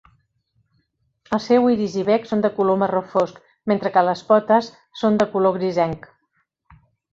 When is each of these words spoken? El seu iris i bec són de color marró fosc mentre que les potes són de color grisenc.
El 1.37 1.41
seu 1.47 1.69
iris 1.73 1.97
i 2.03 2.05
bec 2.07 2.25
són 2.31 2.41
de 2.45 2.51
color 2.55 2.79
marró 2.85 3.03
fosc 3.13 3.39
mentre 3.73 3.93
que 3.99 4.05
les 4.09 4.25
potes 4.33 4.73
són 5.03 5.23
de 5.23 5.31
color 5.37 5.57
grisenc. 5.61 6.13